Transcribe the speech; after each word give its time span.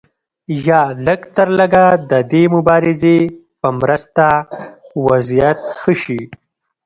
یا 0.67 0.81
لږترلږه 1.05 1.85
د 2.09 2.11
دې 2.31 2.43
مبارزې 2.55 3.17
په 3.59 3.67
مرسته 3.79 4.25
وضعیت 5.05 5.59
ښه 5.79 5.93
شي. 6.01 6.21